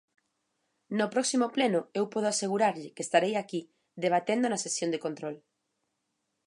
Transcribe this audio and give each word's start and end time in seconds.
No 0.97 1.05
próximo 1.13 1.47
pleno 1.55 1.81
eu 1.99 2.05
podo 2.13 2.27
asegurarlle 2.29 2.93
que 2.95 3.03
estarei 3.07 3.33
aquí 3.37 3.61
debatendo 4.03 4.45
na 4.49 4.61
sesión 4.65 4.89
de 4.91 5.01
control. 5.05 5.35